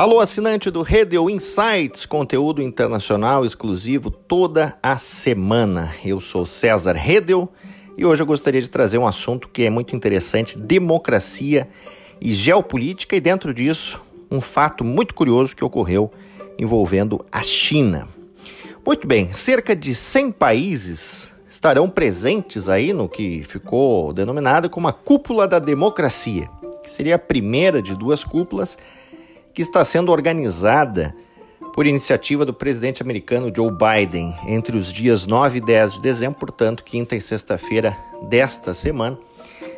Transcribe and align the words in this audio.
Alô, 0.00 0.18
assinante 0.18 0.70
do 0.70 0.80
Redel 0.80 1.28
Insights, 1.28 2.06
conteúdo 2.06 2.62
internacional 2.62 3.44
exclusivo 3.44 4.10
toda 4.10 4.78
a 4.82 4.96
semana. 4.96 5.94
Eu 6.02 6.22
sou 6.22 6.46
César 6.46 6.94
Redel 6.94 7.52
e 7.98 8.06
hoje 8.06 8.22
eu 8.22 8.26
gostaria 8.26 8.62
de 8.62 8.70
trazer 8.70 8.96
um 8.96 9.06
assunto 9.06 9.46
que 9.46 9.64
é 9.64 9.68
muito 9.68 9.94
interessante: 9.94 10.58
democracia 10.58 11.68
e 12.18 12.32
geopolítica, 12.32 13.14
e 13.14 13.20
dentro 13.20 13.52
disso, 13.52 14.00
um 14.30 14.40
fato 14.40 14.82
muito 14.82 15.14
curioso 15.14 15.54
que 15.54 15.62
ocorreu 15.62 16.10
envolvendo 16.58 17.22
a 17.30 17.42
China. 17.42 18.08
Muito 18.86 19.06
bem, 19.06 19.34
cerca 19.34 19.76
de 19.76 19.94
100 19.94 20.32
países 20.32 21.30
estarão 21.50 21.90
presentes 21.90 22.70
aí 22.70 22.94
no 22.94 23.06
que 23.06 23.42
ficou 23.42 24.14
denominado 24.14 24.70
como 24.70 24.88
a 24.88 24.94
Cúpula 24.94 25.46
da 25.46 25.58
Democracia, 25.58 26.48
que 26.82 26.88
seria 26.88 27.16
a 27.16 27.18
primeira 27.18 27.82
de 27.82 27.94
duas 27.94 28.24
cúpulas 28.24 28.78
que 29.60 29.62
está 29.62 29.84
sendo 29.84 30.10
organizada 30.10 31.14
por 31.74 31.86
iniciativa 31.86 32.46
do 32.46 32.54
presidente 32.54 33.02
americano 33.02 33.52
Joe 33.54 33.70
Biden 33.70 34.34
entre 34.46 34.74
os 34.74 34.90
dias 34.90 35.26
9 35.26 35.58
e 35.58 35.60
10 35.60 35.92
de 35.92 36.00
dezembro, 36.00 36.38
portanto, 36.38 36.82
quinta 36.82 37.14
e 37.14 37.20
sexta-feira 37.20 37.94
desta 38.22 38.72
semana, 38.72 39.18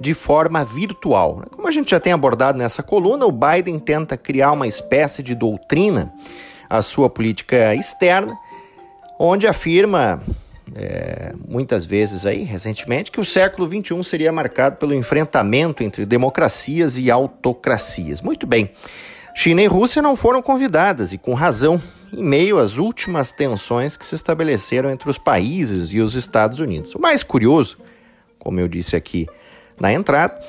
de 0.00 0.14
forma 0.14 0.64
virtual. 0.64 1.42
Como 1.50 1.66
a 1.66 1.72
gente 1.72 1.90
já 1.90 1.98
tem 1.98 2.12
abordado 2.12 2.56
nessa 2.56 2.84
coluna, 2.84 3.26
o 3.26 3.32
Biden 3.32 3.80
tenta 3.80 4.16
criar 4.16 4.52
uma 4.52 4.68
espécie 4.68 5.24
de 5.24 5.34
doutrina 5.34 6.14
à 6.70 6.80
sua 6.80 7.10
política 7.10 7.74
externa, 7.74 8.38
onde 9.18 9.48
afirma 9.48 10.22
é, 10.72 11.34
muitas 11.48 11.84
vezes 11.84 12.24
aí, 12.24 12.44
recentemente, 12.44 13.10
que 13.10 13.20
o 13.20 13.24
século 13.24 13.66
XXI 13.66 14.04
seria 14.04 14.30
marcado 14.30 14.76
pelo 14.76 14.94
enfrentamento 14.94 15.82
entre 15.82 16.06
democracias 16.06 16.96
e 16.96 17.10
autocracias. 17.10 18.22
Muito 18.22 18.46
bem. 18.46 18.70
China 19.34 19.60
e 19.60 19.66
Rússia 19.66 20.00
não 20.00 20.14
foram 20.14 20.40
convidadas, 20.40 21.12
e 21.12 21.18
com 21.18 21.34
razão, 21.34 21.82
em 22.12 22.22
meio 22.22 22.56
às 22.58 22.78
últimas 22.78 23.32
tensões 23.32 23.96
que 23.96 24.06
se 24.06 24.14
estabeleceram 24.14 24.90
entre 24.90 25.10
os 25.10 25.18
países 25.18 25.92
e 25.92 26.00
os 26.00 26.14
Estados 26.14 26.60
Unidos. 26.60 26.94
O 26.94 27.00
mais 27.00 27.24
curioso, 27.24 27.76
como 28.38 28.60
eu 28.60 28.68
disse 28.68 28.94
aqui 28.94 29.26
na 29.78 29.92
entrada, 29.92 30.40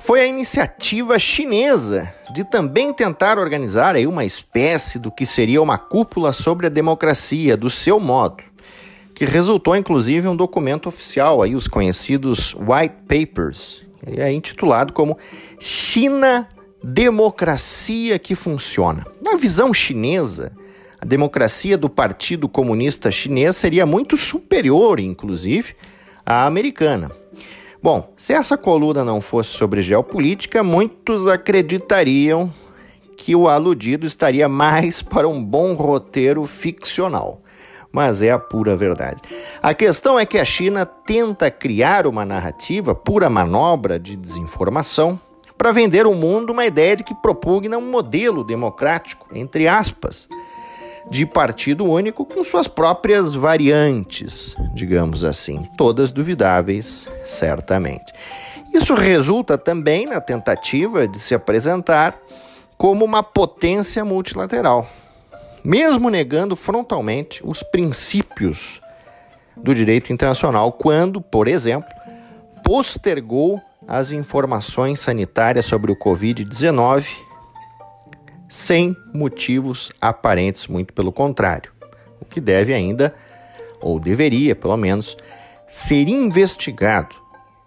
foi 0.00 0.20
a 0.20 0.26
iniciativa 0.26 1.16
chinesa 1.18 2.12
de 2.34 2.42
também 2.42 2.92
tentar 2.92 3.38
organizar 3.38 3.94
aí 3.94 4.06
uma 4.06 4.24
espécie 4.24 4.98
do 4.98 5.12
que 5.12 5.24
seria 5.24 5.62
uma 5.62 5.78
cúpula 5.78 6.32
sobre 6.32 6.66
a 6.66 6.70
democracia, 6.70 7.56
do 7.56 7.70
seu 7.70 8.00
modo, 8.00 8.42
que 9.14 9.24
resultou 9.24 9.76
inclusive 9.76 10.26
em 10.26 10.30
um 10.30 10.36
documento 10.36 10.88
oficial, 10.88 11.40
aí 11.40 11.54
os 11.54 11.68
conhecidos 11.68 12.52
White 12.54 12.96
Papers, 13.06 13.82
é 14.04 14.30
intitulado 14.32 14.92
como 14.92 15.16
China 15.58 16.48
democracia 16.86 18.18
que 18.18 18.34
funciona. 18.34 19.06
Na 19.22 19.36
visão 19.36 19.72
chinesa, 19.72 20.52
a 21.00 21.06
democracia 21.06 21.78
do 21.78 21.88
Partido 21.88 22.46
Comunista 22.46 23.10
Chinês 23.10 23.56
seria 23.56 23.86
muito 23.86 24.18
superior, 24.18 25.00
inclusive, 25.00 25.74
à 26.26 26.44
americana. 26.44 27.10
Bom, 27.82 28.12
se 28.18 28.34
essa 28.34 28.58
coluna 28.58 29.02
não 29.02 29.22
fosse 29.22 29.48
sobre 29.48 29.80
geopolítica, 29.80 30.62
muitos 30.62 31.26
acreditariam 31.26 32.52
que 33.16 33.34
o 33.34 33.48
aludido 33.48 34.04
estaria 34.04 34.46
mais 34.46 35.00
para 35.02 35.26
um 35.26 35.42
bom 35.42 35.72
roteiro 35.72 36.44
ficcional. 36.44 37.40
Mas 37.90 38.20
é 38.20 38.30
a 38.30 38.38
pura 38.38 38.76
verdade. 38.76 39.22
A 39.62 39.72
questão 39.72 40.18
é 40.18 40.26
que 40.26 40.36
a 40.36 40.44
China 40.44 40.84
tenta 40.84 41.50
criar 41.50 42.06
uma 42.06 42.26
narrativa, 42.26 42.94
pura 42.94 43.30
manobra 43.30 43.98
de 43.98 44.16
desinformação, 44.16 45.18
para 45.56 45.72
vender 45.72 46.04
ao 46.04 46.14
mundo 46.14 46.50
uma 46.50 46.66
ideia 46.66 46.96
de 46.96 47.04
que 47.04 47.14
propugna 47.14 47.78
um 47.78 47.90
modelo 47.90 48.44
democrático, 48.44 49.26
entre 49.34 49.68
aspas, 49.68 50.28
de 51.10 51.26
partido 51.26 51.84
único 51.84 52.24
com 52.24 52.42
suas 52.42 52.66
próprias 52.66 53.34
variantes, 53.34 54.56
digamos 54.74 55.22
assim, 55.22 55.68
todas 55.76 56.10
duvidáveis, 56.10 57.08
certamente. 57.24 58.12
Isso 58.72 58.94
resulta 58.94 59.56
também 59.56 60.06
na 60.06 60.20
tentativa 60.20 61.06
de 61.06 61.18
se 61.18 61.34
apresentar 61.34 62.18
como 62.76 63.04
uma 63.04 63.22
potência 63.22 64.04
multilateral, 64.04 64.88
mesmo 65.62 66.10
negando 66.10 66.56
frontalmente 66.56 67.40
os 67.44 67.62
princípios 67.62 68.80
do 69.56 69.74
direito 69.74 70.12
internacional, 70.12 70.72
quando, 70.72 71.20
por 71.20 71.46
exemplo, 71.46 71.88
postergou 72.64 73.62
as 73.86 74.12
informações 74.12 75.00
sanitárias 75.00 75.66
sobre 75.66 75.92
o 75.92 75.96
Covid-19 75.96 77.06
sem 78.48 78.96
motivos 79.12 79.90
aparentes, 80.00 80.68
muito 80.68 80.92
pelo 80.92 81.12
contrário. 81.12 81.72
O 82.20 82.24
que 82.24 82.40
deve 82.40 82.72
ainda, 82.72 83.14
ou 83.80 83.98
deveria 83.98 84.54
pelo 84.54 84.76
menos, 84.76 85.16
ser 85.66 86.08
investigado 86.08 87.16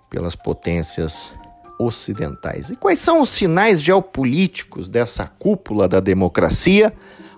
pelas 0.09 0.35
potências 0.35 1.33
ocidentais. 1.77 2.69
E 2.69 2.75
quais 2.75 2.99
são 2.99 3.21
os 3.21 3.29
sinais 3.29 3.81
geopolíticos 3.81 4.89
dessa 4.89 5.27
cúpula 5.27 5.87
da 5.87 5.99
democracia 5.99 6.93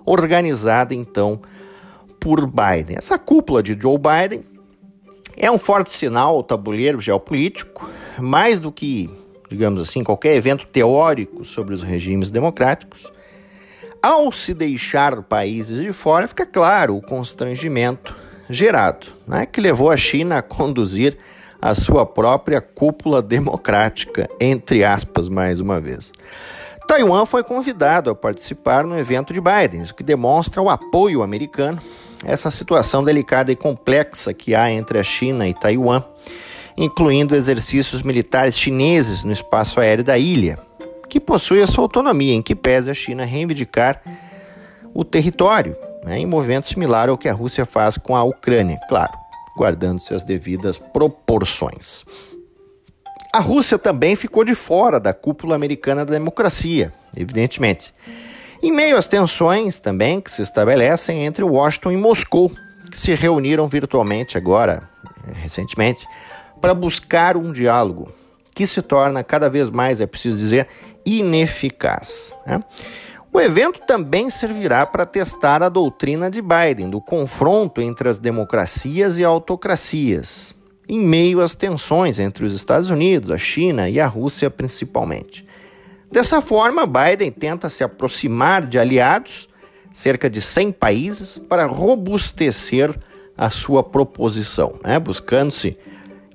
organizada 0.06 0.94
então 0.94 1.42
por 2.20 2.46
Biden? 2.46 2.96
Essa 2.96 3.18
cúpula 3.18 3.62
de 3.62 3.76
Joe 3.78 3.98
Biden 3.98 4.44
é 5.36 5.50
um 5.50 5.58
forte 5.58 5.90
sinal 5.90 6.36
ao 6.36 6.42
tabuleiro 6.42 7.00
geopolítico 7.00 7.88
mais 8.20 8.60
do 8.60 8.70
que, 8.70 9.10
digamos 9.48 9.80
assim, 9.80 10.04
qualquer 10.04 10.36
evento 10.36 10.66
teórico 10.66 11.44
sobre 11.44 11.74
os 11.74 11.82
regimes 11.82 12.30
democráticos, 12.30 13.10
ao 14.02 14.32
se 14.32 14.54
deixar 14.54 15.22
países 15.22 15.80
de 15.82 15.92
fora, 15.92 16.26
fica 16.26 16.46
claro 16.46 16.96
o 16.96 17.02
constrangimento 17.02 18.16
gerado, 18.48 19.08
né, 19.26 19.46
que 19.46 19.60
levou 19.60 19.90
a 19.90 19.96
China 19.96 20.38
a 20.38 20.42
conduzir 20.42 21.16
a 21.60 21.74
sua 21.74 22.06
própria 22.06 22.60
cúpula 22.60 23.20
democrática, 23.20 24.28
entre 24.40 24.82
aspas, 24.82 25.28
mais 25.28 25.60
uma 25.60 25.80
vez. 25.80 26.12
Taiwan 26.86 27.26
foi 27.26 27.44
convidado 27.44 28.10
a 28.10 28.14
participar 28.14 28.84
no 28.84 28.98
evento 28.98 29.32
de 29.32 29.40
Biden, 29.40 29.82
o 29.82 29.94
que 29.94 30.02
demonstra 30.02 30.60
o 30.60 30.70
apoio 30.70 31.22
americano 31.22 31.80
a 32.26 32.32
essa 32.32 32.50
situação 32.50 33.04
delicada 33.04 33.52
e 33.52 33.56
complexa 33.56 34.34
que 34.34 34.54
há 34.54 34.72
entre 34.72 34.98
a 34.98 35.02
China 35.02 35.46
e 35.46 35.54
Taiwan 35.54 36.02
incluindo 36.76 37.34
exercícios 37.34 38.02
militares 38.02 38.58
chineses 38.58 39.24
no 39.24 39.32
espaço 39.32 39.80
aéreo 39.80 40.04
da 40.04 40.18
ilha, 40.18 40.58
que 41.08 41.18
possui 41.18 41.62
a 41.62 41.66
sua 41.66 41.84
autonomia, 41.84 42.34
em 42.34 42.42
que 42.42 42.54
pese 42.54 42.90
a 42.90 42.94
China 42.94 43.24
reivindicar 43.24 44.00
o 44.94 45.04
território, 45.04 45.76
né, 46.04 46.18
em 46.18 46.26
movimento 46.26 46.66
similar 46.66 47.08
ao 47.08 47.18
que 47.18 47.28
a 47.28 47.32
Rússia 47.32 47.64
faz 47.64 47.98
com 47.98 48.16
a 48.16 48.22
Ucrânia, 48.22 48.78
claro, 48.88 49.12
guardando-se 49.56 50.14
as 50.14 50.22
devidas 50.22 50.78
proporções. 50.78 52.04
A 53.32 53.38
Rússia 53.38 53.78
também 53.78 54.16
ficou 54.16 54.44
de 54.44 54.54
fora 54.54 54.98
da 54.98 55.12
cúpula 55.12 55.54
americana 55.54 56.04
da 56.04 56.12
democracia, 56.12 56.92
evidentemente. 57.16 57.94
Em 58.62 58.72
meio 58.72 58.96
às 58.96 59.06
tensões 59.06 59.78
também 59.78 60.20
que 60.20 60.30
se 60.30 60.42
estabelecem 60.42 61.24
entre 61.24 61.44
Washington 61.44 61.92
e 61.92 61.96
Moscou, 61.96 62.50
que 62.90 62.98
se 62.98 63.14
reuniram 63.14 63.68
virtualmente 63.68 64.36
agora, 64.36 64.82
recentemente, 65.34 66.06
para 66.60 66.74
buscar 66.74 67.36
um 67.36 67.52
diálogo 67.52 68.12
que 68.54 68.66
se 68.66 68.82
torna 68.82 69.24
cada 69.24 69.48
vez 69.48 69.70
mais, 69.70 70.00
é 70.00 70.06
preciso 70.06 70.38
dizer, 70.38 70.66
ineficaz. 71.04 72.34
Né? 72.46 72.60
O 73.32 73.40
evento 73.40 73.80
também 73.86 74.28
servirá 74.28 74.84
para 74.84 75.06
testar 75.06 75.62
a 75.62 75.68
doutrina 75.68 76.30
de 76.30 76.42
Biden 76.42 76.90
do 76.90 77.00
confronto 77.00 77.80
entre 77.80 78.08
as 78.08 78.18
democracias 78.18 79.18
e 79.18 79.24
autocracias, 79.24 80.54
em 80.88 80.98
meio 80.98 81.40
às 81.40 81.54
tensões 81.54 82.18
entre 82.18 82.44
os 82.44 82.52
Estados 82.52 82.90
Unidos, 82.90 83.30
a 83.30 83.38
China 83.38 83.88
e 83.88 84.00
a 84.00 84.06
Rússia 84.06 84.50
principalmente. 84.50 85.46
Dessa 86.10 86.42
forma, 86.42 86.86
Biden 86.86 87.30
tenta 87.30 87.70
se 87.70 87.84
aproximar 87.84 88.66
de 88.66 88.80
aliados, 88.80 89.48
cerca 89.94 90.28
de 90.28 90.40
100 90.40 90.72
países, 90.72 91.38
para 91.38 91.66
robustecer 91.66 92.92
a 93.38 93.48
sua 93.48 93.84
proposição, 93.84 94.74
né? 94.84 94.98
buscando-se 94.98 95.78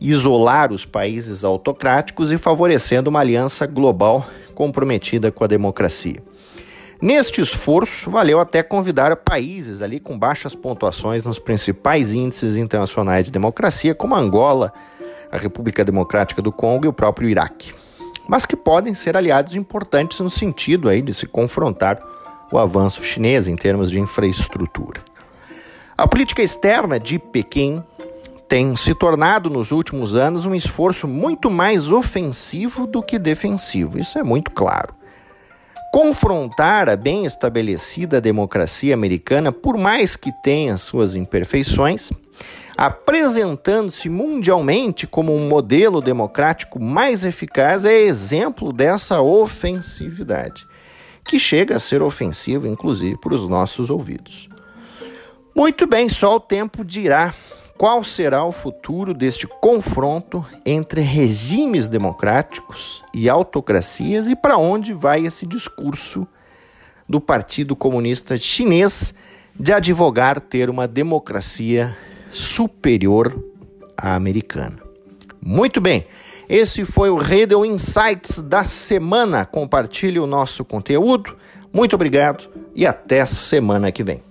isolar 0.10 0.72
os 0.72 0.86
países 0.86 1.44
autocráticos 1.44 2.32
e 2.32 2.38
favorecendo 2.38 3.10
uma 3.10 3.20
aliança 3.20 3.66
global 3.66 4.28
comprometida 4.54 5.32
com 5.32 5.44
a 5.44 5.48
democracia. 5.48 6.24
Neste 7.02 7.42
esforço, 7.42 8.10
valeu 8.10 8.40
até 8.40 8.64
convidar 8.64 9.16
países 9.18 9.82
ali 9.82 10.00
com 10.00 10.18
baixas 10.18 10.56
pontuações 10.56 11.24
nos 11.24 11.40
principais 11.40 12.14
índices 12.14 12.56
internacionais 12.56 13.26
de 13.26 13.32
democracia, 13.32 13.94
como 13.94 14.16
Angola, 14.16 14.72
a 15.32 15.38
República 15.38 15.84
Democrática 15.84 16.42
do 16.42 16.52
Congo 16.52 16.86
e 16.86 16.88
o 16.88 16.94
próprio 16.94 17.28
Iraque, 17.28 17.74
mas 18.28 18.46
que 18.46 18.56
podem 18.56 18.96
ser 18.96 19.18
aliados 19.18 19.56
importantes 19.56 20.20
no 20.20 20.30
sentido 20.30 20.88
aí 20.88 21.02
de 21.02 21.14
se 21.14 21.28
confrontar 21.28 22.00
o 22.52 22.58
avanço 22.58 23.04
chinês 23.04 23.48
em 23.48 23.56
termos 23.56 23.92
de 23.92 24.00
infraestrutura. 24.00 25.02
A 25.98 26.08
política 26.08 26.42
externa 26.42 27.00
de 27.00 27.20
Pequim 27.20 27.84
tem 28.48 28.76
se 28.76 28.94
tornado 28.94 29.50
nos 29.50 29.72
últimos 29.72 30.16
anos 30.16 30.46
um 30.46 30.54
esforço 30.54 31.08
muito 31.08 31.50
mais 31.50 31.90
ofensivo 31.90 32.86
do 32.86 33.02
que 33.02 33.18
defensivo. 33.18 34.00
Isso 34.00 34.20
é 34.20 34.24
muito 34.24 34.52
claro. 34.52 34.94
confrontar 35.92 36.90
a 36.90 36.98
bem 36.98 37.26
estabelecida 37.26 38.20
democracia 38.20 38.94
americana, 38.94 39.52
por 39.52 39.78
mais 39.78 40.18
que 40.18 40.30
tenha 40.44 40.78
suas 40.78 41.16
imperfeições, 41.16 42.12
apresentando-se 42.76 44.10
mundialmente 44.10 45.08
como 45.08 45.34
um 45.34 45.48
modelo 45.48 46.02
democrático 46.02 46.82
mais 46.82 47.24
eficaz, 47.24 47.86
é 47.86 47.98
exemplo 48.02 48.74
dessa 48.74 49.22
ofensividade, 49.22 50.68
que 51.24 51.40
chega 51.40 51.78
a 51.78 51.80
ser 51.80 52.02
ofensivo, 52.02 52.68
inclusive, 52.68 53.18
para 53.18 53.34
os 53.34 53.48
nossos 53.48 53.90
ouvidos. 53.90 54.50
Muito 55.56 55.88
bem, 55.88 56.10
só 56.10 56.36
o 56.36 56.40
tempo 56.42 56.84
dirá 56.84 57.34
qual 57.78 58.04
será 58.04 58.44
o 58.46 58.52
futuro 58.52 59.14
deste 59.14 59.48
confronto 59.48 60.46
entre 60.66 61.02
regimes 61.02 61.88
democráticos 61.88 63.04
e 63.14 63.30
autocracias 63.30 64.28
e 64.28 64.36
para 64.36 64.58
onde 64.58 64.94
vai 64.94 65.26
esse 65.26 65.46
discurso 65.46 66.28
do 67.08 67.20
Partido 67.20 67.76
Comunista 67.76 68.38
Chinês 68.38 69.14
de 69.58 69.72
advogar 69.74 70.40
ter 70.40 70.70
uma 70.70 70.88
democracia 70.88 71.96
superior 72.32 73.38
à 73.98 74.16
americana. 74.16 74.78
Muito 75.42 75.80
bem, 75.80 76.08
esse 76.50 76.86
foi 76.86 77.10
o 77.10 77.18
Redel 77.18 77.66
Insights 77.66 78.42
da 78.42 78.64
semana. 78.64 79.46
Compartilhe 79.46 80.20
o 80.20 80.28
nosso 80.28 80.66
conteúdo. 80.66 81.36
Muito 81.72 81.94
obrigado 81.94 82.50
e 82.74 82.86
até 82.86 83.26
semana 83.26 83.92
que 83.92 84.04
vem. 84.04 84.25